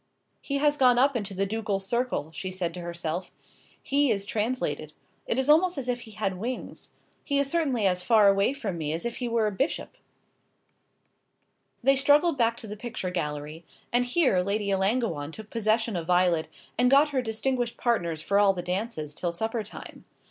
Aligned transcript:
"He 0.41 0.57
has 0.57 0.77
gone 0.77 0.97
up 0.97 1.15
into 1.15 1.35
the 1.35 1.45
ducal 1.45 1.79
circle," 1.79 2.31
she 2.31 2.49
said 2.49 2.73
to 2.73 2.79
herself. 2.81 3.29
"He 3.83 4.09
is 4.09 4.25
translated. 4.25 4.93
It 5.27 5.37
is 5.37 5.47
almost 5.47 5.77
as 5.77 5.87
if 5.87 5.99
he 5.99 6.11
had 6.13 6.39
wings. 6.39 6.89
He 7.23 7.37
is 7.37 7.51
certainly 7.51 7.85
as 7.85 8.01
far 8.01 8.27
away 8.27 8.53
from 8.53 8.79
me 8.79 8.93
as 8.93 9.05
if 9.05 9.17
he 9.17 9.27
were 9.27 9.45
a 9.45 9.51
bishop." 9.51 9.95
They 11.83 11.95
struggled 11.95 12.35
back 12.35 12.57
to 12.57 12.67
the 12.67 12.75
picture 12.75 13.11
gallery, 13.11 13.63
and 13.93 14.03
here 14.03 14.39
Lady 14.39 14.71
Ellangowan 14.71 15.31
took 15.33 15.51
possession 15.51 15.95
of 15.95 16.07
Violet, 16.07 16.47
and 16.79 16.89
got 16.89 17.09
her 17.09 17.21
distinguished 17.21 17.77
partners 17.77 18.23
for 18.23 18.39
all 18.39 18.53
the 18.53 18.63
dances 18.63 19.13
till 19.13 19.31
supper 19.31 19.61
time. 19.61 20.05